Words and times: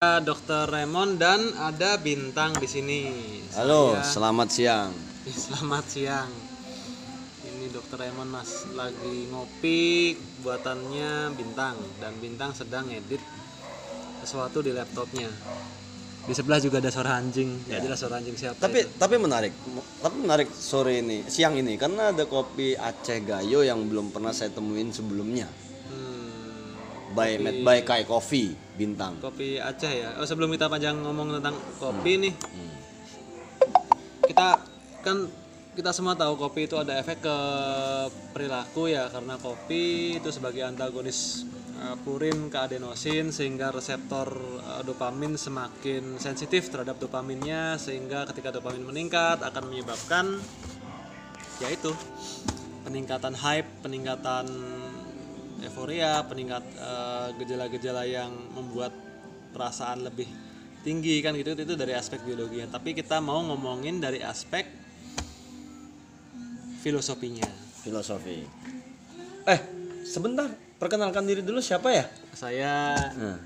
Dr. 0.00 0.64
Raymond 0.64 1.20
dan 1.20 1.52
ada 1.60 2.00
bintang 2.00 2.56
di 2.56 2.64
sini. 2.64 3.00
Halo, 3.52 4.00
Saya- 4.00 4.08
selamat 4.08 4.48
siang. 4.48 4.90
Selamat 5.28 5.84
siang. 5.92 6.32
Ini 7.44 7.68
Dr. 7.68 8.00
Raymond 8.00 8.32
Mas 8.32 8.64
lagi 8.72 9.28
ngopi 9.28 10.16
buatannya 10.40 11.36
bintang 11.36 11.76
dan 12.00 12.16
bintang 12.16 12.56
sedang 12.56 12.88
edit 12.88 13.20
sesuatu 14.24 14.64
di 14.64 14.72
laptopnya. 14.72 15.28
Di 16.24 16.32
sebelah 16.32 16.64
juga 16.64 16.80
ada 16.80 16.88
suara 16.88 17.20
anjing. 17.20 17.68
Ya, 17.68 17.84
jelas 17.84 18.00
suara 18.00 18.24
anjing 18.24 18.40
siapa. 18.40 18.56
Tapi 18.56 18.88
itu. 18.88 18.96
tapi 18.96 19.20
menarik. 19.20 19.52
Tapi 20.00 20.16
menarik 20.16 20.48
sore 20.48 21.04
ini, 21.04 21.28
siang 21.28 21.60
ini 21.60 21.76
karena 21.76 22.08
ada 22.08 22.24
kopi 22.24 22.72
Aceh 22.72 23.20
Gayo 23.20 23.60
yang 23.60 23.84
belum 23.84 24.16
pernah 24.16 24.32
saya 24.32 24.48
temuin 24.48 24.96
sebelumnya. 24.96 25.44
Hmm, 25.92 27.12
By 27.12 27.36
made 27.36 27.60
by 27.60 27.84
Kai 27.84 28.08
Coffee 28.08 28.69
Bintang. 28.80 29.20
kopi 29.20 29.60
Aceh 29.60 29.92
ya. 29.92 30.16
Oh, 30.16 30.24
sebelum 30.24 30.48
kita 30.56 30.72
panjang 30.72 30.96
ngomong 31.04 31.36
tentang 31.36 31.52
kopi 31.76 32.16
nih. 32.16 32.32
Hmm. 32.32 32.76
Kita 34.24 34.56
kan 35.04 35.28
kita 35.76 35.92
semua 35.92 36.16
tahu 36.16 36.40
kopi 36.40 36.64
itu 36.64 36.80
ada 36.80 36.96
efek 36.96 37.20
ke 37.20 37.36
perilaku 38.32 38.88
ya 38.88 39.06
karena 39.12 39.36
kopi 39.36 40.16
itu 40.16 40.32
sebagai 40.32 40.64
antagonis 40.66 41.44
uh, 41.78 41.96
purin 42.02 42.50
ke 42.50 42.58
adenosin 42.58 43.30
sehingga 43.30 43.70
reseptor 43.70 44.34
uh, 44.64 44.82
dopamin 44.82 45.38
semakin 45.38 46.18
sensitif 46.18 46.72
terhadap 46.72 46.98
dopaminnya 46.98 47.78
sehingga 47.78 48.26
ketika 48.32 48.50
dopamin 48.50 48.82
meningkat 48.82 49.44
akan 49.44 49.70
menyebabkan 49.70 50.40
yaitu 51.60 51.92
peningkatan 52.82 53.36
hype, 53.36 53.68
peningkatan 53.84 54.48
euforia, 55.64 56.22
peningkat 56.24 56.64
uh, 56.78 57.28
gejala-gejala 57.36 58.04
yang 58.04 58.30
membuat 58.56 58.92
perasaan 59.50 60.06
lebih 60.06 60.26
tinggi 60.80 61.20
kan 61.20 61.36
gitu 61.36 61.52
itu 61.52 61.74
dari 61.76 61.92
aspek 61.92 62.24
biologinya. 62.24 62.76
Tapi 62.76 62.96
kita 62.96 63.20
mau 63.20 63.44
ngomongin 63.44 64.00
dari 64.00 64.24
aspek 64.24 64.64
filosofinya. 66.80 67.48
Filosofi. 67.84 68.44
Eh, 69.44 69.60
sebentar. 70.04 70.48
Perkenalkan 70.80 71.28
diri 71.28 71.44
dulu 71.44 71.60
siapa 71.60 71.92
ya? 71.92 72.08
Saya 72.32 72.96
Nah, 73.12 73.36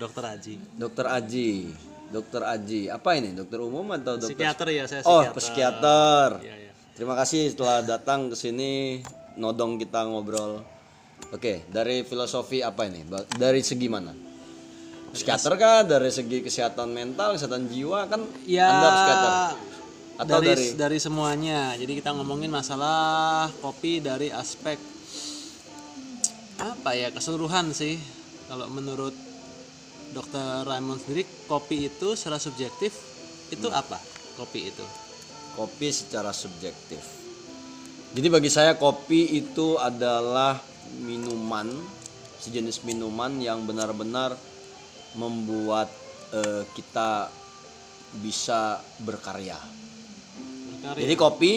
Dokter 0.00 0.24
Aji, 0.24 0.56
Dokter 0.72 1.04
Aji. 1.04 1.68
Dokter 2.08 2.40
Aji. 2.40 2.88
Apa 2.88 3.20
ini? 3.20 3.36
Dokter 3.36 3.60
umum 3.60 3.84
atau 3.92 4.16
dokter? 4.16 4.32
psikiater 4.32 4.68
ya 4.72 4.84
saya 4.88 5.04
Oh, 5.04 5.20
psikiater. 5.20 5.36
psikiater. 5.36 6.28
Iya, 6.40 6.54
iya. 6.56 6.72
Terima 6.96 7.12
kasih 7.12 7.52
telah 7.52 7.84
datang 7.84 8.32
ke 8.32 8.36
sini 8.40 9.04
nodong 9.36 9.76
kita 9.76 10.08
ngobrol. 10.08 10.64
Oke, 11.28 11.66
dari 11.68 12.02
filosofi 12.02 12.64
apa 12.64 12.88
ini? 12.88 13.04
Dari 13.36 13.60
segi 13.60 13.88
mana? 13.90 14.12
Psikiater 15.12 15.52
kah? 15.56 15.80
Dari 15.84 16.08
segi 16.08 16.40
kesehatan 16.40 16.88
mental, 16.88 17.36
kesehatan 17.36 17.68
jiwa 17.68 18.08
kan? 18.08 18.24
Ya, 18.44 18.68
Anda 18.68 18.88
psikiater. 18.88 19.32
Atau 20.18 20.38
dari, 20.40 20.48
dari, 20.48 20.66
dari 20.74 20.98
semuanya. 20.98 21.76
Jadi 21.76 21.92
kita 22.00 22.10
ngomongin 22.12 22.50
masalah 22.50 23.46
kopi 23.60 24.00
dari 24.00 24.32
aspek 24.32 24.76
apa 26.58 26.90
ya 26.90 27.14
keseluruhan 27.14 27.70
sih. 27.70 27.94
Kalau 28.48 28.66
menurut 28.66 29.14
Dokter 30.08 30.64
Raymond 30.64 31.04
sendiri, 31.04 31.22
kopi 31.44 31.86
itu 31.86 32.16
secara 32.16 32.40
subjektif 32.40 32.96
itu 33.52 33.68
Hmm. 33.68 33.80
apa? 33.80 33.98
Kopi 34.34 34.72
itu. 34.72 34.86
kopi 35.54 35.90
secara 35.90 36.30
subjektif. 36.30 37.02
Jadi 38.14 38.30
bagi 38.30 38.46
saya 38.46 38.78
kopi 38.78 39.42
itu 39.42 39.74
adalah 39.74 40.54
minuman, 41.02 41.68
sejenis 42.40 42.84
minuman 42.84 43.36
yang 43.40 43.64
benar-benar 43.64 44.36
membuat 45.16 45.90
eh, 46.32 46.64
kita 46.72 47.28
bisa 48.20 48.80
berkarya. 49.04 49.58
Berkarya. 50.72 51.02
Jadi 51.04 51.14
kopi 51.14 51.52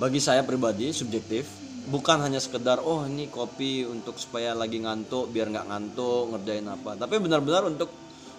bagi 0.00 0.20
saya 0.20 0.42
pribadi 0.42 0.90
subjektif 0.90 1.46
bukan 1.84 2.24
hanya 2.24 2.40
sekedar 2.40 2.80
oh 2.80 3.04
ini 3.04 3.28
kopi 3.28 3.84
untuk 3.84 4.16
supaya 4.16 4.56
lagi 4.56 4.80
ngantuk 4.80 5.28
biar 5.28 5.52
nggak 5.52 5.68
ngantuk 5.68 6.32
ngerjain 6.32 6.68
apa, 6.68 6.96
tapi 6.96 7.20
benar-benar 7.20 7.68
untuk 7.68 7.92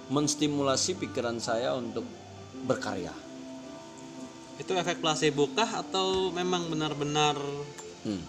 menstimulasi 0.09 0.97
pikiran 0.97 1.38
saya 1.38 1.77
untuk 1.77 2.05
berkarya. 2.66 3.13
Itu 4.57 4.71
efek 4.73 5.03
placebo 5.03 5.51
kah 5.53 5.83
atau 5.83 6.31
memang 6.31 6.71
benar-benar 6.71 7.38
Hmm. 8.05 8.21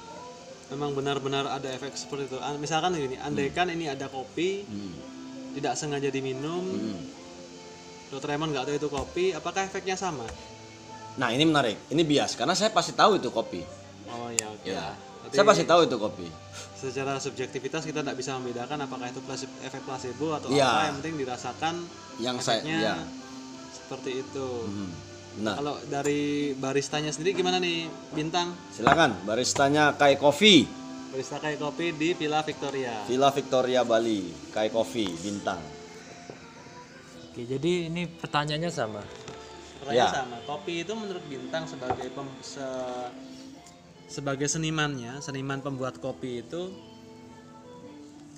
Memang 0.69 0.91
benar-benar 0.93 1.47
ada 1.49 1.69
efek 1.69 1.95
seperti 1.95 2.27
itu? 2.27 2.39
An- 2.39 2.59
Misalkan 2.59 2.93
gini, 2.93 3.17
andaikan 3.17 3.69
ini 3.69 3.87
ada 3.87 4.07
kopi 4.07 4.63
Hmm. 4.63 4.95
tidak 5.53 5.75
sengaja 5.75 6.09
diminum, 6.09 6.65
Hmm. 6.65 7.01
Dokter 8.07 8.31
Raymond 8.31 8.53
nggak 8.53 8.65
tahu 8.65 8.77
itu 8.77 8.89
kopi, 8.89 9.25
apakah 9.33 9.65
efeknya 9.65 9.95
sama? 9.95 10.27
Nah 11.17 11.29
ini 11.29 11.43
menarik, 11.43 11.75
ini 11.89 12.03
bias 12.03 12.35
karena 12.35 12.53
saya 12.53 12.71
pasti 12.71 12.93
tahu 12.93 13.17
itu 13.17 13.29
kopi. 13.29 13.65
Oh 14.07 14.31
ya 14.31 14.47
oke. 14.49 14.63
Ya. 14.65 14.95
Berarti 15.23 15.35
Saya 15.35 15.45
pasti 15.45 15.65
tahu 15.65 15.81
itu 15.85 15.97
kopi. 15.97 16.27
secara 16.77 17.17
subjektivitas 17.17 17.83
kita 17.83 17.99
tidak 17.99 18.15
bisa 18.15 18.37
membedakan 18.37 18.79
apakah 18.79 19.09
itu 19.09 19.19
efek 19.61 19.83
placebo 19.83 20.37
atau 20.37 20.47
Iya. 20.49 20.69
apa 20.69 20.83
yang 20.85 20.97
penting 21.01 21.15
dirasakan 21.19 21.75
Yang 22.17 22.37
saya, 22.39 22.61
efeknya 22.61 22.79
ya, 22.79 22.97
seperti 23.73 24.11
itu. 24.21 24.49
Hmm. 24.63 24.93
Benar. 25.37 25.55
Kalau 25.57 25.77
dari 25.87 26.21
baristanya 26.53 27.13
sendiri 27.13 27.37
gimana 27.37 27.57
nih 27.57 27.85
bintang 28.11 28.57
Silakan, 28.71 29.13
baristanya 29.23 29.93
Kai 29.93 30.17
Coffee, 30.17 30.65
barista 31.09 31.37
kayak 31.37 31.57
kopi 31.57 31.93
di 31.93 32.13
Villa 32.13 32.41
Victoria. 32.41 33.05
Villa 33.05 33.29
Victoria 33.31 33.81
Bali, 33.83 34.33
Kai 34.51 34.69
Coffee, 34.69 35.09
bintang. 35.15 35.61
Oke, 37.27 37.45
jadi 37.45 37.89
ini 37.89 38.09
pertanyaannya 38.11 38.71
sama. 38.71 39.01
Pertanyaan 39.81 40.09
Ya. 40.09 40.09
sama. 40.11 40.37
Kopi 40.43 40.83
itu 40.83 40.93
menurut 40.93 41.25
bintang 41.27 41.65
sebagai 41.65 42.09
pem- 42.09 42.41
se- 42.41 43.13
sebagai 44.09 44.49
senimannya, 44.49 45.21
seniman 45.21 45.61
pembuat 45.61 46.01
kopi 46.01 46.41
itu 46.41 46.73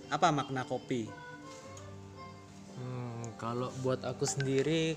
apa 0.08 0.30
makna 0.30 0.64
kopi? 0.64 1.06
Hmm, 2.74 3.34
kalau 3.36 3.70
buat 3.80 4.02
aku 4.02 4.24
sendiri, 4.24 4.94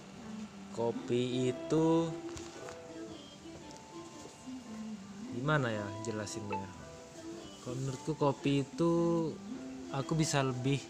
kopi 0.72 1.52
itu 1.52 2.08
gimana 5.36 5.68
ya 5.72 5.86
jelasinnya? 6.08 6.64
Kalau 7.62 7.76
menurutku 7.78 8.14
kopi 8.18 8.66
itu 8.66 8.92
aku 9.94 10.18
bisa 10.18 10.42
lebih 10.42 10.82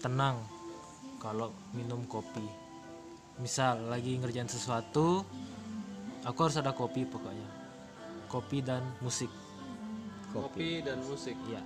tenang 0.00 0.40
kalau 1.20 1.52
minum 1.76 2.06
kopi. 2.08 2.42
Misal 3.40 3.88
lagi 3.88 4.16
ngerjain 4.16 4.48
sesuatu, 4.48 5.24
aku 6.24 6.38
harus 6.40 6.56
ada 6.56 6.72
kopi 6.72 7.04
pokoknya. 7.04 7.48
Kopi 8.30 8.64
dan 8.64 8.84
musik. 9.04 9.28
Kopi 10.32 10.80
dan 10.80 11.02
musik. 11.04 11.36
Ya. 11.50 11.60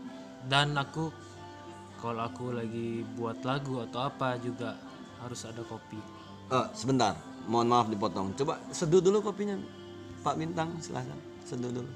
Dan 0.48 0.74
aku 0.74 1.12
kalau 2.02 2.26
aku 2.26 2.56
lagi 2.56 3.06
buat 3.14 3.40
lagu 3.46 3.80
atau 3.84 4.10
apa 4.10 4.36
juga 4.42 4.74
harus 5.22 5.40
ada 5.46 5.62
kopi. 5.62 6.23
Oh, 6.52 6.66
sebentar, 6.76 7.16
mohon 7.48 7.68
maaf 7.68 7.88
dipotong. 7.88 8.36
Coba 8.36 8.60
seduh 8.68 9.00
dulu 9.00 9.24
kopinya, 9.24 9.56
Pak 10.20 10.36
Bintang, 10.36 10.76
silahkan 10.80 11.16
seduh 11.44 11.72
dulu. 11.72 11.90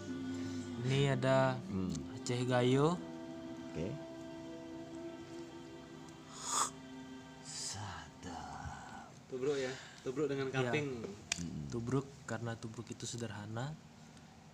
Ini 0.88 1.18
ada 1.18 1.58
Hmm. 1.68 1.92
Aceh 2.16 2.40
Gayo. 2.46 2.96
Oke. 3.72 4.08
Tubruk 9.28 9.56
ya. 9.60 9.72
Tubruk 10.02 10.26
dengan 10.26 10.48
kaping. 10.48 11.04
Tubruk 11.68 12.06
karena 12.24 12.56
tubruk 12.56 12.88
itu 12.88 13.04
sederhana 13.04 13.76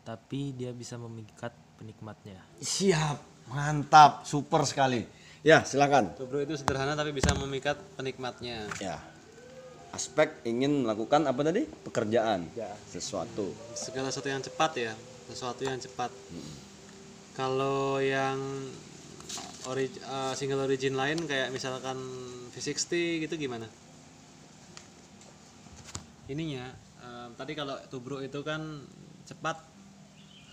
tapi 0.05 0.53
dia 0.53 0.75
bisa 0.75 1.01
memikat 1.01 1.55
penikmatnya. 1.81 2.37
Siap, 2.61 3.49
mantap, 3.49 4.29
super 4.29 4.67
sekali. 4.69 5.07
Ya, 5.41 5.65
silakan. 5.65 6.13
Tubruk 6.19 6.45
itu 6.45 6.61
sederhana 6.61 6.93
tapi 6.93 7.15
bisa 7.17 7.33
memikat 7.33 7.81
penikmatnya. 7.97 8.69
Ya. 8.83 9.01
Aspek 9.95 10.43
ingin 10.43 10.83
melakukan 10.83 11.23
apa 11.31 11.47
tadi? 11.47 11.71
Pekerjaan. 11.87 12.51
Ya. 12.59 12.75
Sesuatu. 12.91 13.55
Segala 13.79 14.11
sesuatu 14.11 14.27
yang 14.27 14.43
cepat 14.43 14.73
ya, 14.75 14.93
sesuatu 15.31 15.63
yang 15.63 15.79
cepat. 15.79 16.11
Kalau 17.39 18.03
yang 18.03 18.35
ori- 19.71 19.95
eh, 19.95 20.33
single 20.35 20.67
origin 20.67 20.99
lain 20.99 21.23
kayak 21.31 21.55
misalkan 21.55 21.95
V60 22.51 23.23
gitu 23.23 23.39
gimana? 23.39 23.71
Ininya 26.27 26.75
eh, 26.99 27.29
tadi 27.39 27.55
kalau 27.55 27.79
tubruk 27.87 28.27
itu 28.27 28.43
kan 28.43 28.83
cepat, 29.31 29.63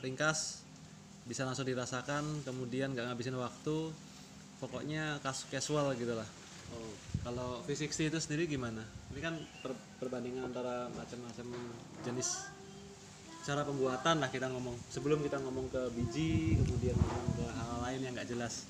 ringkas, 0.05 0.61
bisa 1.25 1.49
langsung 1.49 1.65
dirasakan, 1.65 2.45
kemudian 2.45 2.93
nggak 2.93 3.09
ngabisin 3.09 3.41
waktu, 3.41 3.89
pokoknya 4.61 5.17
casual 5.49 5.97
gitu 5.97 6.13
lah. 6.13 6.29
Oh, 6.77 6.93
kalau 7.21 7.61
V60 7.69 8.09
itu 8.09 8.19
sendiri 8.19 8.49
gimana? 8.49 8.81
Ini 9.13 9.19
kan 9.21 9.37
per- 9.61 9.77
perbandingan 10.01 10.49
antara 10.49 10.89
macam-macam 10.89 11.47
jenis 12.01 12.49
cara 13.41 13.61
pembuatan 13.65 14.21
lah 14.21 14.29
kita 14.29 14.49
ngomong. 14.49 14.73
Sebelum 14.89 15.21
kita 15.21 15.37
ngomong 15.41 15.69
ke 15.69 15.81
biji 15.93 16.57
kemudian 16.61 16.97
ngomong 16.97 17.29
ke 17.37 17.45
hal 17.45 17.77
lain 17.85 17.99
yang 18.05 18.13
nggak 18.17 18.29
jelas. 18.29 18.65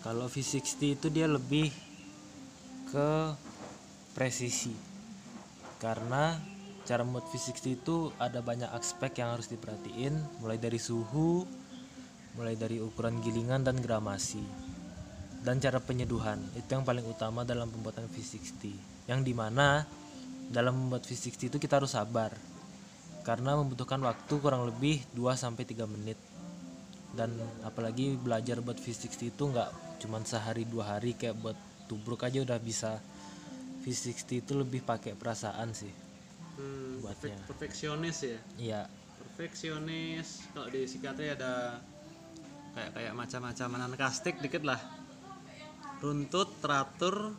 Kalau 0.00 0.28
V60 0.32 0.96
itu 0.96 1.06
dia 1.12 1.28
lebih 1.28 1.68
ke 2.88 3.36
presisi. 4.16 4.72
Karena 5.76 6.40
cara 6.88 7.04
membuat 7.04 7.28
V60 7.28 7.64
itu 7.68 7.96
ada 8.16 8.40
banyak 8.40 8.72
aspek 8.72 9.20
yang 9.20 9.36
harus 9.36 9.52
diperhatiin. 9.52 10.40
Mulai 10.40 10.56
dari 10.56 10.80
suhu 10.80 11.44
mulai 12.38 12.54
dari 12.54 12.78
ukuran 12.78 13.18
gilingan 13.18 13.66
dan 13.66 13.82
gramasi 13.82 14.67
dan 15.38 15.56
cara 15.56 15.78
penyeduhan 15.78 16.36
itu 16.52 16.66
yang 16.68 16.82
paling 16.82 17.04
utama 17.04 17.42
dalam 17.42 17.66
pembuatan 17.66 18.06
V60 18.06 18.74
yang 19.06 19.22
di 19.22 19.32
mana 19.32 19.86
dalam 20.48 20.74
membuat 20.76 21.04
V60 21.04 21.48
itu 21.48 21.56
kita 21.56 21.78
harus 21.78 21.92
sabar 21.92 22.34
karena 23.22 23.54
membutuhkan 23.54 24.00
waktu 24.00 24.34
kurang 24.36 24.64
lebih 24.64 25.04
2-3 25.12 25.54
menit 25.86 26.18
dan 27.10 27.32
apalagi 27.62 28.14
belajar 28.14 28.58
buat 28.58 28.76
V60 28.76 29.30
itu 29.30 29.42
nggak 29.44 29.70
cuman 29.98 30.22
sehari 30.22 30.62
dua 30.62 30.94
hari 30.94 31.12
kayak 31.12 31.34
buat 31.36 31.56
tubruk 31.86 32.22
aja 32.22 32.38
udah 32.38 32.58
bisa 32.58 32.98
V60 33.80 34.10
itu 34.40 34.52
lebih 34.54 34.82
pakai 34.82 35.14
perasaan 35.14 35.70
sih 35.72 35.94
Hmm, 36.58 36.98
Buatnya. 36.98 37.38
perfek- 37.38 37.46
perfeksionis 37.46 38.18
ya. 38.20 38.38
iya 38.58 38.82
Perfeksionis. 39.38 40.50
Kalau 40.50 40.66
di 40.66 40.82
psikiatri 40.82 41.30
ada 41.30 41.78
kayak 42.74 42.90
kayak 42.90 43.14
macam-macam 43.14 43.68
kastik 43.94 44.42
dikit 44.42 44.66
lah. 44.66 44.82
Runtut, 45.98 46.48
teratur, 46.62 47.34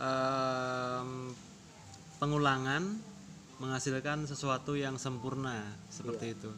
em, 0.00 1.36
pengulangan 2.16 2.82
menghasilkan 3.58 4.24
sesuatu 4.24 4.78
yang 4.78 4.96
sempurna 4.96 5.66
seperti 5.90 6.32
itu. 6.32 6.50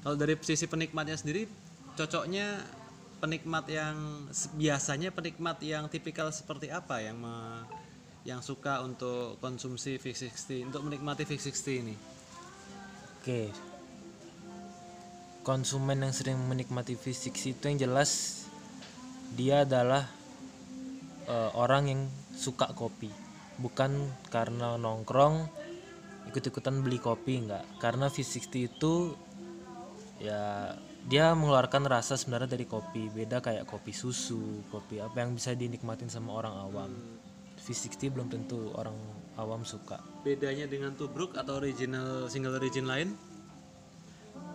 Kalau 0.00 0.14
dari 0.14 0.38
sisi 0.40 0.64
penikmatnya 0.70 1.18
sendiri, 1.18 1.44
cocoknya 1.98 2.62
penikmat 3.18 3.64
yang 3.72 3.96
biasanya 4.54 5.10
penikmat 5.10 5.58
yang 5.64 5.88
tipikal 5.88 6.28
seperti 6.28 6.68
apa 6.68 7.00
yang 7.00 7.16
me- 7.18 7.64
yang 8.24 8.40
suka 8.40 8.80
untuk 8.80 9.36
konsumsi 9.40 10.00
V60 10.00 10.72
untuk 10.72 10.84
menikmati 10.88 11.28
V60 11.28 11.66
ini? 11.84 11.96
Oke. 13.20 13.52
Konsumen 15.44 16.00
yang 16.00 16.12
sering 16.16 16.40
menikmati 16.40 16.96
V60 16.96 17.52
itu 17.52 17.64
yang 17.68 17.78
jelas 17.80 18.44
dia 19.36 19.64
adalah 19.68 20.08
eh, 21.28 21.50
orang 21.54 21.84
yang 21.90 22.00
suka 22.34 22.70
kopi. 22.72 23.10
Bukan 23.58 24.10
karena 24.28 24.74
nongkrong 24.74 25.46
ikut-ikutan 26.30 26.82
beli 26.82 26.98
kopi 26.98 27.44
enggak. 27.44 27.64
Karena 27.78 28.10
V60 28.10 28.52
itu 28.70 28.94
ya 30.18 30.74
dia 31.04 31.36
mengeluarkan 31.36 31.84
rasa 31.84 32.16
sebenarnya 32.16 32.56
dari 32.56 32.66
kopi. 32.66 33.12
Beda 33.12 33.44
kayak 33.44 33.68
kopi 33.68 33.92
susu, 33.92 34.64
kopi 34.72 34.98
apa 34.98 35.22
yang 35.22 35.36
bisa 35.36 35.52
dinikmatin 35.52 36.08
sama 36.08 36.34
orang 36.34 36.54
awam. 36.58 36.90
V60 37.60 38.12
belum 38.12 38.28
tentu 38.28 38.72
orang 38.76 38.96
awam 39.38 39.66
suka. 39.66 39.98
bedanya 40.22 40.64
dengan 40.64 40.94
tubruk 40.96 41.36
atau 41.36 41.58
original 41.60 42.30
single 42.30 42.56
origin 42.56 42.86
lain 42.88 43.12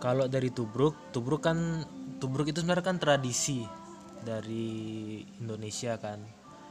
Kalau 0.00 0.24
dari 0.32 0.48
tubruk, 0.48 1.12
tubruk 1.12 1.44
kan 1.44 1.84
tubruk 2.16 2.48
itu 2.48 2.64
sebenarnya 2.64 2.84
kan 2.84 2.96
tradisi 2.96 3.60
dari 4.24 5.20
Indonesia 5.40 6.00
kan, 6.00 6.20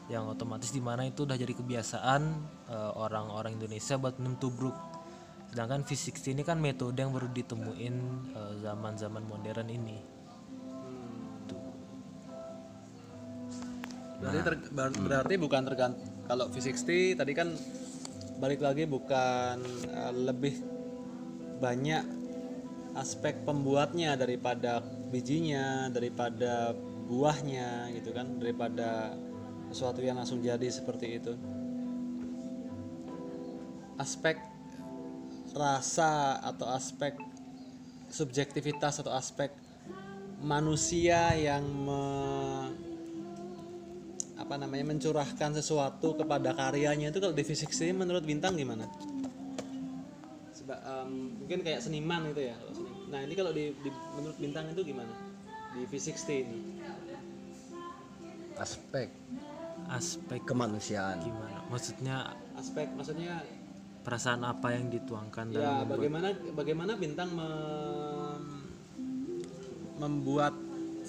yang 0.10 0.26
otomatis 0.26 0.74
di 0.74 0.82
mana 0.82 1.06
itu 1.06 1.24
udah 1.24 1.38
jadi 1.38 1.54
kebiasaan 1.54 2.22
eh, 2.70 2.92
orang-orang 2.98 3.56
Indonesia 3.56 3.96
buat 3.96 4.18
minum 4.18 4.36
tubruk. 4.42 4.74
Sedangkan 5.50 5.82
V60 5.86 6.38
ini 6.38 6.44
kan 6.46 6.58
metode 6.62 6.98
yang 6.98 7.14
baru 7.14 7.30
ditemuin 7.30 7.96
eh, 8.34 8.54
zaman-zaman 8.66 9.24
modern 9.26 9.70
ini. 9.70 10.20
berarti 14.20 14.40
ter- 14.44 14.72
ber- 14.76 15.00
berarti 15.00 15.36
bukan 15.40 15.62
tergantung 15.64 16.12
kalau 16.28 16.46
V60 16.52 17.16
tadi 17.16 17.32
kan 17.32 17.56
balik 18.40 18.60
lagi 18.60 18.84
bukan 18.84 19.58
eh, 19.90 20.14
lebih 20.14 20.60
banyak 21.60 22.04
aspek 22.96 23.48
pembuatnya 23.48 24.20
daripada 24.20 24.84
bijinya 25.10 25.88
daripada 25.88 26.76
buahnya 27.10 27.90
gitu 27.96 28.14
kan 28.14 28.38
daripada 28.38 29.16
sesuatu 29.70 30.02
yang 30.02 30.18
langsung 30.18 30.42
jadi 30.42 30.68
seperti 30.70 31.22
itu 31.22 31.34
aspek 34.00 34.40
rasa 35.54 36.40
atau 36.42 36.70
aspek 36.72 37.14
subjektivitas 38.10 39.02
atau 39.02 39.14
aspek 39.14 39.54
manusia 40.40 41.36
yang 41.36 41.62
me- 41.66 42.72
apa 44.40 44.56
namanya 44.56 44.96
mencurahkan 44.96 45.52
sesuatu 45.60 46.16
kepada 46.16 46.56
karyanya 46.56 47.12
itu 47.12 47.20
kalau 47.20 47.36
di 47.36 47.44
V60 47.44 47.92
menurut 47.92 48.24
bintang 48.24 48.56
gimana? 48.56 48.88
Seba- 50.56 50.80
em, 50.80 51.36
mungkin 51.44 51.60
kayak 51.60 51.84
seniman 51.84 52.32
gitu 52.32 52.48
ya. 52.50 52.56
kalau 52.56 52.74
Nah 53.12 53.20
ini 53.26 53.34
kalau 53.36 53.52
di, 53.52 53.76
di- 53.84 54.02
menurut 54.16 54.38
bintang 54.40 54.72
itu 54.72 54.82
gimana 54.82 55.12
di 55.76 55.84
V60 55.86 56.30
ini? 56.40 56.60
aspek 58.60 59.08
Aspek 59.90 60.46
kemanusiaan 60.46 61.18
gimana? 61.22 61.66
Maksudnya 61.70 62.34
Aspek 62.54 62.94
maksudnya 62.94 63.42
perasaan 64.06 64.46
apa 64.46 64.74
yang 64.74 64.88
dituangkan 64.88 65.52
dalam 65.52 65.60
ya 65.60 65.72
membuat 65.84 65.90
bagaimana 65.98 66.28
bagaimana 66.56 66.92
bintang 66.96 67.30
mem- 67.36 68.70
membuat 70.00 70.54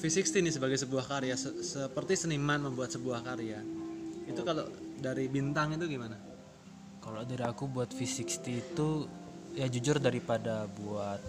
V60 0.00 0.42
ini 0.42 0.50
sebagai 0.50 0.80
sebuah 0.80 1.04
karya 1.06 1.36
se- 1.36 1.60
seperti 1.60 2.16
seniman 2.16 2.72
membuat 2.72 2.90
sebuah 2.90 3.20
karya. 3.22 3.60
Itu 4.26 4.42
kalau 4.42 4.66
dari 4.96 5.28
bintang 5.28 5.76
itu 5.76 5.84
gimana? 5.86 6.16
Kalau 7.00 7.22
dari 7.24 7.44
aku 7.44 7.68
buat 7.68 7.92
V60 7.92 8.44
itu 8.48 8.88
ya 9.54 9.66
jujur 9.68 9.98
daripada 9.98 10.64
buat 10.70 11.20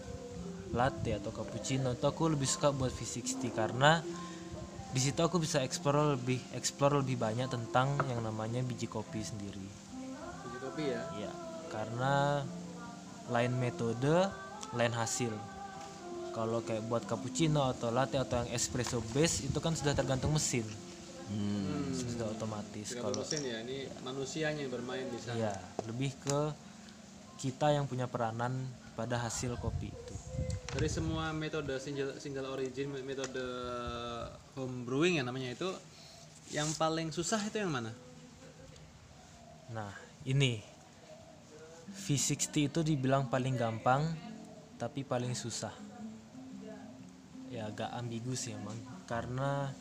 latte 0.72 1.20
atau 1.20 1.36
cappuccino 1.36 1.92
itu 1.92 2.06
aku 2.08 2.32
lebih 2.32 2.48
suka 2.48 2.72
buat 2.72 2.94
V60 2.96 3.52
karena 3.52 4.00
di 4.92 5.00
situ 5.00 5.20
aku 5.24 5.40
bisa 5.40 5.64
explore 5.64 6.20
lebih 6.20 6.40
explore 6.52 7.00
lebih 7.00 7.16
banyak 7.16 7.48
tentang 7.48 7.96
yang 8.12 8.20
namanya 8.20 8.60
biji 8.60 8.92
kopi 8.92 9.24
sendiri. 9.24 9.64
Biji 10.44 10.58
kopi 10.60 10.84
ya. 10.92 11.02
Ya, 11.16 11.32
karena 11.72 12.44
lain 13.32 13.56
metode, 13.56 14.28
lain 14.76 14.92
hasil. 14.92 15.32
Kalau 16.32 16.64
kayak 16.64 16.88
buat 16.88 17.04
cappuccino 17.08 17.68
atau 17.68 17.92
latte 17.92 18.20
atau 18.20 18.44
yang 18.44 18.52
espresso 18.56 19.04
base 19.16 19.48
itu 19.48 19.60
kan 19.64 19.76
sudah 19.76 19.96
tergantung 19.96 20.36
mesin. 20.36 20.64
Hmm. 21.32 21.92
Sudah 21.96 22.28
otomatis. 22.28 22.92
Kalau 22.92 23.16
mesin 23.16 23.42
ya 23.48 23.58
ini 23.64 23.88
manusianya 24.04 24.68
yang 24.68 24.72
bermain 24.76 25.08
di 25.08 25.20
sana. 25.20 25.36
ya 25.40 25.54
lebih 25.88 26.12
ke 26.20 26.40
kita 27.40 27.72
yang 27.72 27.88
punya 27.88 28.12
peranan 28.12 28.68
pada 28.96 29.16
hasil 29.24 29.56
kopi 29.60 29.92
itu. 29.92 30.11
Dari 30.72 30.88
semua 30.88 31.36
metode 31.36 31.76
single, 31.84 32.16
single 32.18 32.48
origin, 32.48 32.96
metode 33.04 33.44
home 34.56 34.88
brewing 34.88 35.20
ya 35.20 35.24
namanya 35.28 35.52
itu, 35.52 35.70
yang 36.56 36.72
paling 36.80 37.12
susah 37.12 37.44
itu 37.44 37.60
yang 37.60 37.76
mana? 37.76 37.92
Nah, 39.72 39.92
ini 40.24 40.64
V60 41.92 42.72
itu 42.72 42.80
dibilang 42.88 43.28
paling 43.28 43.60
gampang 43.60 44.08
tapi 44.80 45.04
paling 45.04 45.36
susah. 45.36 45.76
Ya 47.52 47.68
agak 47.68 47.92
ambigu 47.92 48.32
sih 48.32 48.56
emang 48.56 48.80
karena 49.12 49.76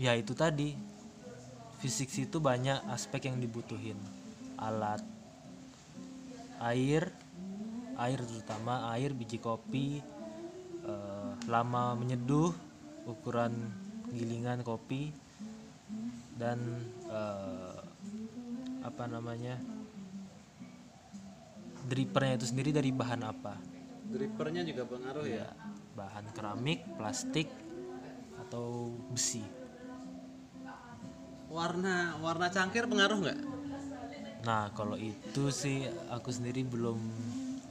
ya 0.00 0.16
itu 0.16 0.32
tadi 0.32 0.72
V60 1.84 2.32
itu 2.32 2.38
banyak 2.40 2.80
aspek 2.88 3.28
yang 3.28 3.36
dibutuhin. 3.44 4.00
Alat 4.56 5.04
air, 6.60 7.12
air 7.96 8.20
terutama 8.20 8.92
air 8.92 9.16
biji 9.16 9.40
kopi 9.40 10.00
eh, 10.84 11.32
lama 11.48 11.96
menyeduh, 11.96 12.52
ukuran 13.08 13.52
gilingan 14.12 14.60
kopi 14.60 15.10
dan 16.36 16.58
eh, 17.08 17.78
apa 18.84 19.04
namanya 19.10 19.58
drippernya 21.86 22.38
itu 22.38 22.46
sendiri 22.50 22.70
dari 22.74 22.90
bahan 22.90 23.22
apa 23.22 23.54
Drippernya 24.06 24.62
juga 24.62 24.86
pengaruh 24.86 25.26
ya. 25.26 25.46
ya 25.46 25.48
bahan 25.98 26.30
keramik 26.30 26.86
plastik 26.94 27.50
atau 28.46 28.94
besi 29.10 29.42
Warna 31.46 32.18
warna 32.20 32.52
cangkir 32.52 32.84
pengaruh 32.90 33.18
nggak? 33.22 33.40
nah 34.46 34.70
kalau 34.78 34.94
itu 34.94 35.50
sih 35.50 35.82
aku 36.06 36.30
sendiri 36.30 36.62
belum 36.62 36.98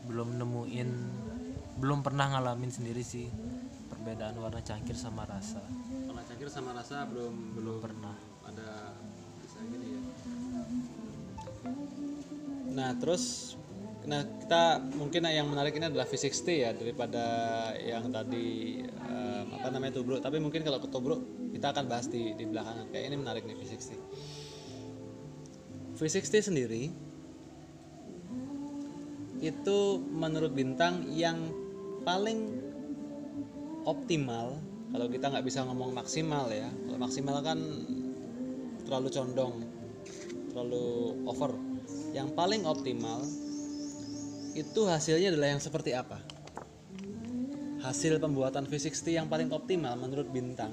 belum 0.06 0.40
nemuin 0.40 0.90
belum 1.76 2.00
pernah 2.06 2.32
ngalamin 2.32 2.72
sendiri 2.72 3.04
sih 3.04 3.28
perbedaan 3.92 4.38
warna 4.40 4.64
cangkir 4.64 4.96
sama 4.96 5.28
rasa 5.28 5.60
Warna 6.08 6.24
cangkir 6.24 6.48
sama 6.48 6.72
rasa 6.72 7.04
belum 7.10 7.58
belum 7.60 7.78
pernah 7.84 8.16
ada 8.46 8.94
bisa 9.42 9.60
gini 9.68 9.88
ya. 9.98 10.02
Nah 12.76 12.92
terus, 13.00 13.56
nah 14.04 14.22
kita 14.22 14.84
mungkin 15.00 15.24
yang 15.32 15.48
menarik 15.48 15.74
ini 15.80 15.88
adalah 15.88 16.04
V60 16.04 16.48
ya 16.52 16.72
daripada 16.76 17.26
yang 17.80 18.12
tadi 18.12 18.80
em, 18.84 19.48
apa 19.56 19.68
namanya 19.72 19.98
tubruk. 20.04 20.20
Tapi 20.20 20.38
mungkin 20.44 20.62
kalau 20.62 20.84
ke 20.84 20.92
tubruk 20.92 21.24
kita 21.56 21.72
akan 21.72 21.88
bahas 21.88 22.12
di 22.12 22.36
di 22.36 22.44
belakangan. 22.44 22.92
Kayak 22.92 23.06
ini 23.10 23.16
menarik 23.16 23.44
nih 23.48 23.56
V60. 23.56 23.90
V60 25.96 26.52
sendiri 26.52 26.92
itu 29.46 30.02
menurut 30.10 30.58
bintang 30.58 31.06
yang 31.14 31.54
paling 32.02 32.62
optimal 33.86 34.58
kalau 34.90 35.08
kita 35.12 35.30
nggak 35.30 35.46
bisa 35.46 35.62
ngomong 35.68 35.92
maksimal 35.94 36.50
ya. 36.50 36.70
Kalau 36.72 36.98
maksimal 36.98 37.38
kan 37.46 37.60
terlalu 38.86 39.10
condong 39.14 39.54
terlalu 40.56 41.20
over. 41.28 41.52
Yang 42.16 42.32
paling 42.32 42.64
optimal 42.64 43.20
itu 44.56 44.88
hasilnya 44.88 45.36
adalah 45.36 45.52
yang 45.52 45.60
seperti 45.60 45.92
apa? 45.92 46.24
Hasil 47.84 48.18
pembuatan 48.24 48.66
V60 48.66 49.20
yang 49.20 49.28
paling 49.28 49.52
optimal 49.52 50.00
menurut 50.00 50.32
bintang 50.32 50.72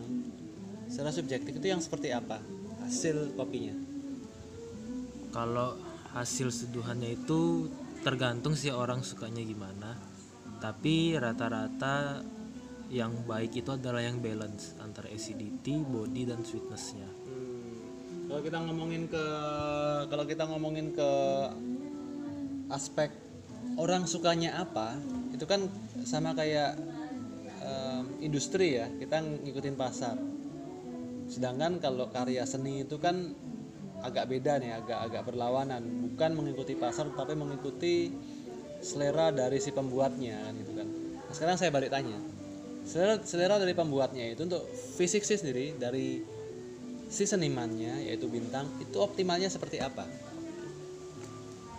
secara 0.87 1.11
subjektif 1.11 1.59
itu 1.59 1.67
yang 1.67 1.83
seperti 1.83 2.15
apa? 2.15 2.39
Hasil 2.87 3.35
kopinya. 3.35 3.75
Kalau 5.35 5.75
hasil 6.15 6.55
seduhannya 6.55 7.19
itu 7.19 7.67
tergantung 8.03 8.59
sih 8.59 8.75
orang 8.75 9.07
sukanya 9.07 9.41
gimana. 9.41 9.95
Tapi 10.59 11.17
rata-rata 11.19 12.23
yang 12.93 13.25
baik 13.25 13.65
itu 13.65 13.73
adalah 13.73 14.05
yang 14.05 14.21
balance 14.21 14.77
antara 14.83 15.09
acidity, 15.09 15.81
body 15.81 16.29
dan 16.29 16.45
sweetnessnya. 16.45 17.09
Hmm, 17.09 18.29
kalau 18.29 18.43
kita 18.45 18.59
ngomongin 18.61 19.03
ke 19.09 19.25
kalau 20.13 20.25
kita 20.29 20.45
ngomongin 20.45 20.93
ke 20.93 21.11
aspek 22.69 23.11
orang 23.77 24.05
sukanya 24.09 24.61
apa 24.61 24.97
itu 25.33 25.45
kan 25.49 25.69
sama 26.05 26.37
kayak 26.37 26.77
em, 27.61 28.05
industri 28.25 28.81
ya 28.81 28.89
kita 29.01 29.21
ngikutin 29.21 29.77
pasar 29.77 30.17
sedangkan 31.29 31.81
kalau 31.81 32.09
karya 32.13 32.45
seni 32.45 32.85
itu 32.85 33.01
kan 33.01 33.33
agak 34.03 34.27
beda 34.29 34.59
nih 34.59 34.75
agak 34.77 34.99
agak 35.11 35.23
berlawanan 35.31 35.83
bukan 36.11 36.35
mengikuti 36.35 36.75
pasar 36.75 37.09
tapi 37.15 37.39
mengikuti 37.39 38.11
selera 38.83 39.31
dari 39.31 39.63
si 39.63 39.71
pembuatnya 39.71 40.43
kan 40.51 40.53
gitu 40.59 40.73
kan 40.75 40.89
nah, 40.91 41.35
sekarang 41.35 41.57
saya 41.57 41.71
balik 41.71 41.95
tanya 41.95 42.19
selera, 42.83 43.23
selera 43.23 43.57
dari 43.63 43.73
pembuatnya 43.73 44.27
itu 44.35 44.43
untuk 44.43 44.67
fisik 44.99 45.23
sih 45.23 45.39
sendiri 45.39 45.79
dari 45.79 46.21
si 47.07 47.25
senimannya 47.25 48.11
yaitu 48.11 48.27
bintang 48.27 48.67
itu 48.83 48.97
optimalnya 48.99 49.49
seperti 49.49 49.79
apa 49.79 50.05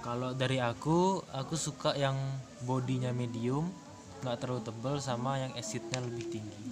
Kalau 0.03 0.35
dari 0.35 0.59
aku, 0.59 1.23
aku 1.31 1.55
suka 1.55 1.95
yang 1.95 2.19
bodinya 2.67 3.15
medium, 3.15 3.71
nggak 4.19 4.35
terlalu 4.35 4.59
tebal 4.67 4.95
sama 4.99 5.39
yang 5.39 5.55
acidnya 5.55 6.03
lebih 6.03 6.27
tinggi 6.27 6.67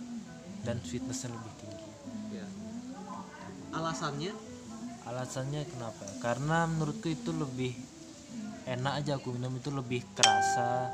dan 0.67 0.83
sweetnessnya 0.83 1.31
lebih 1.31 1.53
tinggi. 1.63 1.87
ya. 2.35 2.47
alasannya 3.71 4.35
Alasannya 5.11 5.67
kenapa? 5.67 6.07
Karena 6.23 6.63
menurutku 6.63 7.11
itu 7.11 7.35
lebih 7.35 7.75
enak 8.71 8.93
aja 9.03 9.11
aku 9.19 9.35
minum 9.35 9.51
itu 9.57 9.67
lebih 9.73 10.05
kerasa 10.15 10.87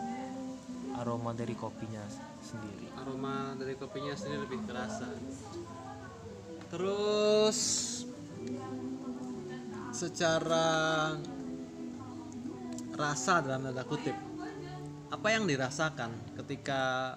aroma 0.98 1.36
dari 1.36 1.54
kopinya 1.54 2.02
sendiri. 2.42 2.90
aroma 2.98 3.54
dari 3.60 3.76
kopinya 3.78 4.16
sendiri 4.18 4.50
lebih 4.50 4.60
terasa 4.66 5.08
terus 6.68 7.60
secara 9.94 10.68
rasa 12.98 13.34
dalam 13.46 13.70
tanda 13.70 13.84
kutip 13.86 14.18
apa 15.08 15.28
yang 15.32 15.46
dirasakan 15.48 16.12
ketika 16.44 17.16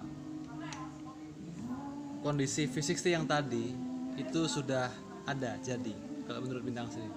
kondisi 2.21 2.69
V60 2.69 3.07
yang 3.11 3.25
tadi 3.25 3.73
itu 4.15 4.41
sudah 4.45 4.87
ada 5.25 5.57
jadi 5.59 6.10
kalau 6.31 6.47
menurut 6.47 6.63
bintang 6.63 6.87
sendiri 6.87 7.11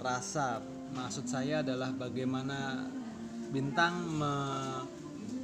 rasa. 0.00 0.60
Maksud 0.90 1.30
saya 1.30 1.62
adalah 1.62 1.94
bagaimana 1.94 2.88
bintang 3.54 3.94
me- 4.10 4.82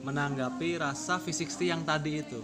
menanggapi 0.03 0.79
rasa 0.79 1.23
V60 1.23 1.71
yang 1.71 1.83
tadi 1.87 2.19
itu. 2.19 2.43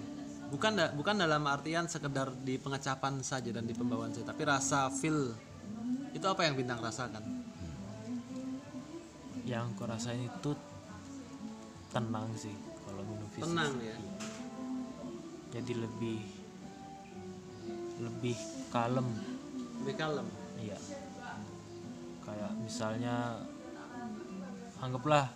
Bukan 0.53 0.77
da- 0.77 0.93
bukan 0.93 1.19
dalam 1.19 1.43
artian 1.49 1.89
sekedar 1.89 2.31
di 2.45 2.61
pengecapan 2.61 3.19
saja 3.25 3.51
dan 3.51 3.67
di 3.67 3.75
pembawaan 3.75 4.13
saja 4.15 4.31
tapi 4.31 4.43
rasa 4.47 4.87
feel. 4.93 5.35
Itu 6.15 6.29
apa 6.29 6.47
yang 6.47 6.55
bintang 6.55 6.79
rasakan? 6.79 7.25
Yang 9.43 9.75
aku 9.75 9.83
rasain 9.89 10.23
itu 10.23 10.51
tenang 11.91 12.31
sih 12.39 12.55
kalau 12.87 13.03
minum 13.03 13.29
fisik. 13.35 13.51
tenang 13.51 13.75
ya. 13.83 13.97
Jadi 15.59 15.73
lebih 15.75 16.19
lebih 17.99 18.37
kalem. 18.71 19.32
Lebih 19.83 19.95
kalem 19.97 20.29
Iya. 20.57 20.79
Kayak 22.23 22.53
misalnya 22.57 23.43
anggaplah 24.79 25.27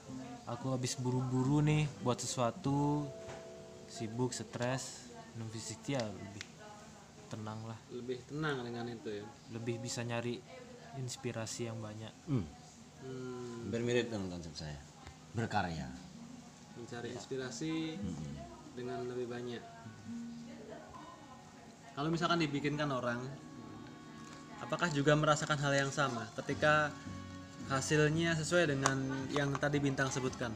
aku 0.47 0.71
habis 0.71 0.95
buru-buru 0.95 1.59
nih 1.59 1.91
buat 2.01 2.15
sesuatu 2.17 3.11
sibuk 3.87 4.31
stres 4.31 5.11
minum 5.35 5.51
fisik 5.51 5.83
ya 5.89 5.99
lebih 6.01 6.47
tenang 7.27 7.59
lah 7.65 7.79
lebih 7.91 8.23
tenang 8.25 8.63
dengan 8.63 8.87
itu 8.87 9.11
ya 9.13 9.27
lebih 9.51 9.83
bisa 9.83 10.01
nyari 10.01 10.39
inspirasi 10.97 11.67
yang 11.67 11.79
banyak 11.79 12.15
Hmm. 12.25 12.47
Hmm, 13.03 13.67
Hampir 13.67 13.83
mirip 13.83 14.07
dengan 14.09 14.33
konsep 14.33 14.55
saya. 14.57 14.79
Berkarya. 15.31 15.87
mencari 16.75 17.09
inspirasi 17.11 17.99
dengan 18.73 19.05
lebih 19.07 19.27
banyak 19.27 19.63
kalau 21.93 22.09
misalkan 22.09 22.39
dibikinkan 22.39 22.93
orang 22.93 23.25
apakah 24.63 24.89
juga 24.93 25.13
merasakan 25.17 25.59
hal 25.61 25.73
yang 25.87 25.93
sama 25.93 26.25
ketika 26.39 26.93
hasilnya 27.67 28.39
sesuai 28.39 28.71
dengan 28.77 29.03
yang 29.35 29.51
tadi 29.59 29.83
bintang 29.83 30.09
sebutkan? 30.09 30.55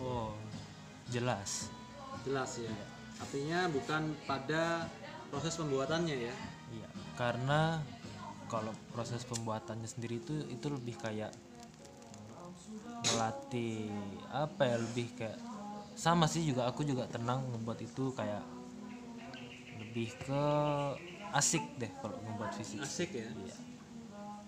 Oh 0.00 0.36
jelas. 1.08 1.72
Jelas 2.22 2.60
ya. 2.60 2.72
Artinya 3.20 3.68
bukan 3.68 4.16
pada 4.28 4.88
proses 5.32 5.56
pembuatannya 5.56 6.16
ya? 6.30 6.34
Iya 6.70 6.88
karena 7.20 7.84
kalau 8.48 8.72
proses 8.96 9.28
pembuatannya 9.28 9.84
sendiri 9.84 10.24
itu 10.24 10.34
itu 10.48 10.66
lebih 10.72 10.96
kayak 10.96 11.28
melatih 13.12 13.92
apa 14.32 14.62
ya 14.64 14.76
lebih 14.80 15.06
kayak 15.20 15.36
sama 16.00 16.24
sih 16.24 16.48
juga 16.48 16.64
aku 16.64 16.80
juga 16.80 17.04
tenang 17.12 17.44
membuat 17.52 17.84
itu 17.84 18.08
kayak 18.16 18.40
lebih 19.84 20.16
ke 20.16 20.44
asik 21.32 21.62
deh 21.76 21.90
kalau 21.98 22.18
membuat 22.20 22.52
fisik. 22.52 22.78
Asik 22.78 23.10
ya? 23.12 23.26
Iya. 23.26 23.56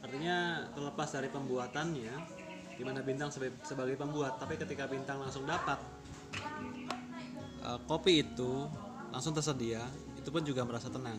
Artinya 0.00 0.36
terlepas 0.70 1.08
dari 1.08 1.28
pembuatannya 1.28 2.14
di 2.72 2.82
mana 2.82 3.00
bintang 3.00 3.28
sebagai, 3.28 3.54
sebagai 3.62 3.94
pembuat 3.94 4.36
tapi 4.36 4.56
ketika 4.56 4.84
bintang 4.84 5.18
langsung 5.18 5.44
dapat 5.44 5.78
eh, 7.62 7.78
kopi 7.84 8.22
itu 8.22 8.66
langsung 9.08 9.30
tersedia 9.30 9.84
itu 10.14 10.28
pun 10.28 10.42
juga 10.42 10.62
merasa 10.62 10.88
tenang. 10.88 11.18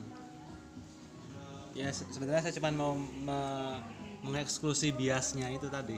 Ya 1.73 1.89
se- 1.89 2.05
sebenarnya 2.07 2.43
saya 2.43 2.53
cuma 2.53 2.69
mau 2.69 2.93
me- 2.93 3.79
mengeksklusi 4.21 4.91
biasnya 4.91 5.49
itu 5.49 5.67
tadi. 5.67 5.97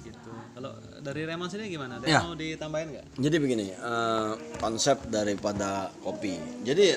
Gitu. 0.00 0.32
Kalau 0.50 0.72
dari 0.98 1.22
Raymond 1.22 1.52
sini 1.52 1.68
gimana? 1.68 2.00
Ada 2.00 2.04
Ya. 2.04 2.12
yang 2.18 2.26
mau 2.26 2.34
ditambahin 2.34 2.88
nggak? 2.88 3.06
Jadi 3.18 3.36
begini, 3.38 3.66
eh, 3.70 4.30
konsep 4.56 4.96
daripada 5.06 5.92
kopi. 6.00 6.36
Jadi 6.62 6.96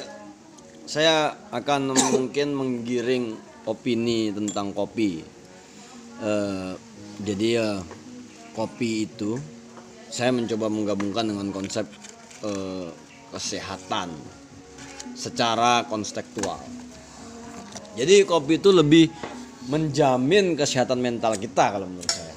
saya 0.92 1.32
akan 1.56 1.96
mungkin 2.20 2.52
menggiring 2.52 3.40
opini 3.64 4.36
tentang 4.36 4.76
kopi. 4.76 5.24
Eh, 6.20 6.74
jadi 7.24 7.48
ya 7.48 7.70
kopi 8.52 9.08
itu 9.08 9.40
saya 10.12 10.36
mencoba 10.36 10.68
menggabungkan 10.68 11.32
dengan 11.32 11.48
konsep 11.56 11.88
eh, 12.44 12.92
kesehatan 13.32 14.12
secara 15.16 15.88
konstektual. 15.88 16.60
Jadi 17.96 18.28
kopi 18.28 18.60
itu 18.60 18.76
lebih 18.76 19.08
menjamin 19.72 20.60
kesehatan 20.60 21.00
mental 21.00 21.40
kita 21.40 21.80
kalau 21.80 21.88
menurut 21.88 22.12
saya 22.12 22.36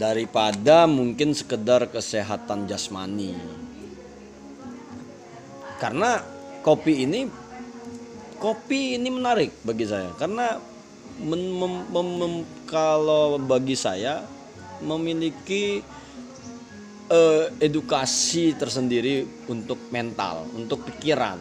daripada 0.00 0.88
mungkin 0.88 1.34
sekedar 1.34 1.90
kesehatan 1.90 2.64
jasmani. 2.70 3.36
Karena 5.80 6.20
kopi 6.60 7.08
ini 7.08 7.24
kopi 8.36 9.00
ini 9.00 9.08
menarik 9.08 9.52
bagi 9.64 9.84
saya 9.84 10.12
karena 10.16 10.56
men- 11.20 11.56
mem- 11.56 11.88
mem- 11.92 12.16
mem- 12.20 12.48
kalau 12.68 13.36
bagi 13.36 13.76
saya 13.76 14.24
memiliki 14.80 15.84
eh, 17.10 17.46
edukasi 17.58 18.54
tersendiri 18.54 19.26
untuk 19.50 19.76
mental, 19.90 20.46
untuk 20.54 20.86
pikiran. 20.86 21.36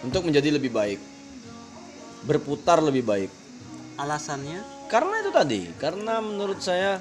Untuk 0.00 0.26
menjadi 0.26 0.56
lebih 0.56 0.72
baik. 0.72 1.00
Berputar 2.26 2.82
lebih 2.84 3.04
baik. 3.06 3.30
alasannya 4.00 4.64
Karena 4.90 5.14
itu 5.22 5.30
tadi, 5.30 5.60
karena 5.78 6.18
menurut 6.18 6.58
saya 6.58 6.98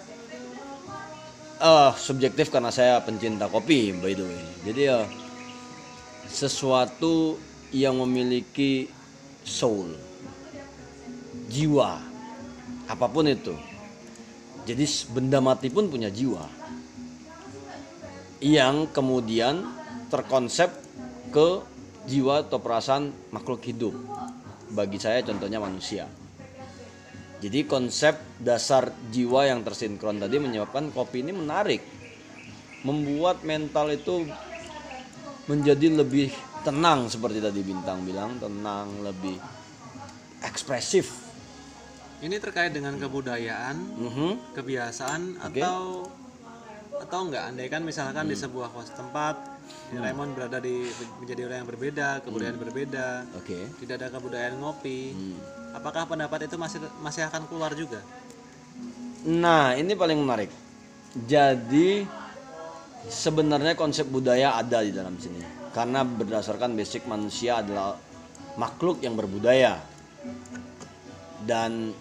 eh 1.60 1.92
subjektif 2.00 2.48
karena 2.48 2.72
saya 2.72 3.04
pencinta 3.04 3.52
kopi 3.52 3.92
by 3.92 4.14
the 4.16 4.24
way. 4.24 4.44
Jadi 4.64 4.82
ya 4.88 5.00
sesuatu 6.30 7.36
yang 7.76 8.00
memiliki 8.00 8.88
soul, 9.44 9.94
jiwa, 11.52 12.00
apa 12.88 13.06
pun 13.12 13.28
itu. 13.28 13.56
Jadi 14.64 14.86
benda 15.12 15.42
mati 15.42 15.68
pun 15.74 15.90
punya 15.90 16.14
jiwa 16.14 16.46
yang 18.40 18.88
kemudian 18.96 19.68
terkonsep 20.08 20.72
ke 21.34 21.50
jiwa 22.08 22.48
atau 22.48 22.62
perasaan 22.62 23.12
makhluk 23.36 23.62
hidup. 23.68 23.94
Bagi 24.70 25.02
saya 25.02 25.26
contohnya 25.26 25.60
manusia. 25.60 26.06
Jadi 27.40 27.64
konsep 27.64 28.20
dasar 28.36 28.92
jiwa 29.16 29.48
yang 29.48 29.64
tersinkron 29.64 30.20
tadi 30.20 30.44
menyebabkan 30.44 30.92
kopi 30.92 31.24
ini 31.24 31.32
menarik. 31.32 31.80
Membuat 32.84 33.44
mental 33.48 33.92
itu 33.96 34.28
menjadi 35.48 35.88
lebih 36.04 36.32
tenang 36.68 37.08
seperti 37.08 37.40
tadi 37.40 37.64
Bintang 37.64 38.04
bilang, 38.04 38.36
tenang, 38.40 39.04
lebih 39.04 39.40
ekspresif. 40.44 41.32
Ini 42.20 42.36
terkait 42.44 42.76
dengan 42.76 43.00
kebudayaan, 43.00 43.76
Mhm. 43.96 44.32
kebiasaan 44.52 45.40
Oke. 45.40 45.64
atau 45.64 46.12
atau 47.00 47.20
enggak 47.32 47.56
andaikan 47.56 47.88
misalkan 47.88 48.28
di 48.28 48.36
sebuah 48.36 48.76
kos 48.76 48.92
tempat 49.90 50.06
Raymond 50.06 50.32
berada 50.38 50.58
di 50.62 50.86
menjadi 51.18 51.42
orang 51.50 51.58
yang 51.66 51.70
berbeda, 51.70 52.08
kebudayaan 52.22 52.58
berbeda, 52.62 53.08
Oke. 53.34 53.60
tidak 53.82 53.96
ada 53.98 54.08
kebudayaan 54.14 54.56
ngopi. 54.62 55.18
Apakah 55.74 56.06
pendapat 56.06 56.46
itu 56.46 56.56
masih 56.62 56.80
masih 57.02 57.26
akan 57.26 57.50
keluar 57.50 57.74
juga? 57.74 58.02
Nah, 59.26 59.74
ini 59.74 59.98
paling 59.98 60.22
menarik. 60.22 60.54
Jadi 61.26 62.06
sebenarnya 63.10 63.74
konsep 63.74 64.06
budaya 64.06 64.54
ada 64.62 64.86
di 64.86 64.94
dalam 64.94 65.18
sini. 65.18 65.42
Karena 65.74 66.06
berdasarkan 66.06 66.78
basic 66.78 67.10
manusia 67.10 67.62
adalah 67.66 67.98
makhluk 68.58 69.02
yang 69.02 69.18
berbudaya. 69.18 69.82
Dan 71.42 71.94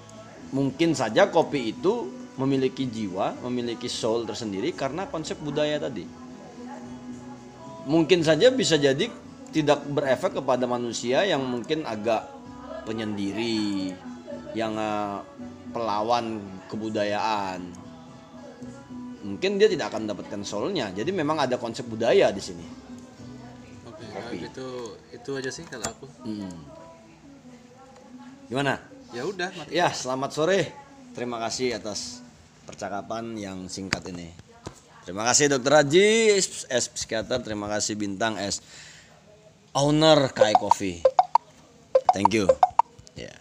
mungkin 0.53 0.93
saja 0.93 1.33
kopi 1.33 1.73
itu 1.73 2.09
memiliki 2.39 2.87
jiwa, 2.87 3.35
memiliki 3.49 3.91
soul 3.91 4.29
tersendiri 4.29 4.77
karena 4.77 5.09
konsep 5.09 5.41
budaya 5.41 5.81
tadi. 5.81 6.28
Mungkin 7.89 8.21
saja 8.21 8.53
bisa 8.53 8.77
jadi 8.77 9.09
tidak 9.49 9.89
berefek 9.89 10.37
kepada 10.37 10.69
manusia 10.69 11.25
yang 11.25 11.41
mungkin 11.41 11.89
agak 11.89 12.29
penyendiri, 12.85 13.97
yang 14.53 14.77
eh, 14.77 15.19
pelawan 15.73 16.41
kebudayaan. 16.69 17.65
Mungkin 19.25 19.61
dia 19.61 19.69
tidak 19.69 19.93
akan 19.93 20.09
mendapatkan 20.09 20.41
soulnya. 20.45 20.93
Jadi 20.93 21.11
memang 21.13 21.41
ada 21.41 21.57
konsep 21.57 21.85
budaya 21.85 22.33
di 22.33 22.41
sini. 22.41 22.67
Oke, 23.89 24.05
kalau 24.09 24.31
gitu 24.37 24.69
itu 25.13 25.31
aja 25.37 25.51
sih 25.53 25.65
kalau 25.69 25.89
aku. 25.89 26.07
Hmm. 26.25 26.57
Gimana? 28.49 28.81
Ya 29.13 29.25
udah. 29.25 29.49
Ya, 29.69 29.89
selamat 29.93 30.31
sore. 30.33 30.73
Terima 31.13 31.41
kasih 31.41 31.77
atas 31.77 32.21
percakapan 32.65 33.37
yang 33.37 33.69
singkat 33.69 34.05
ini. 34.13 34.48
Terima 35.09 35.25
kasih 35.25 35.49
Dokter 35.49 35.73
Haji, 35.73 36.37
S 36.69 36.85
psikiater. 36.93 37.41
Terima 37.41 37.65
kasih 37.65 37.97
Bintang 37.97 38.37
S 38.37 38.61
owner 39.73 40.29
Kai 40.37 40.53
Coffee. 40.61 41.01
Thank 42.13 42.37
you. 42.37 42.45
Ya. 43.17 43.33